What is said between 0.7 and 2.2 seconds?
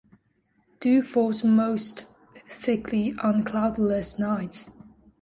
Dew falls most